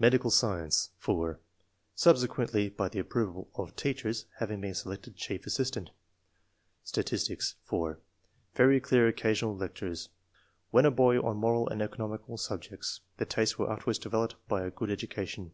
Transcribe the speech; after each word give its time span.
Medical 0.00 0.32
Science.— 0.32 0.90
(4) 1.06 1.38
Subsequently 1.94 2.68
by 2.70 2.88
the 2.88 2.98
approval 2.98 3.48
of 3.54 3.76
teachers, 3.76 4.24
having 4.38 4.60
been 4.60 4.74
selected 4.74 5.14
chief 5.14 5.46
assistant. 5.46 5.90
Statistics.— 6.82 7.54
(4) 7.68 8.00
Very 8.56 8.80
clear 8.80 9.06
occasional 9.06 9.56
lectures, 9.56 10.08
when 10.72 10.84
a 10.86 10.90
boy, 10.90 11.20
on 11.20 11.36
moral 11.36 11.68
and 11.68 11.82
economical 11.82 12.36
subjects; 12.36 12.98
218 12.98 12.98
ENGLISH 12.98 12.98
MEN 12.98 13.04
OF 13.04 13.04
SCIENCE. 13.06 13.06
[chap 13.14 13.18
the 13.18 13.34
tastes 13.36 13.58
were 13.60 13.72
afterwards 13.72 13.98
developed 14.00 14.48
by 14.48 14.62
a 14.64 14.70
good 14.72 14.90
education. 14.90 15.52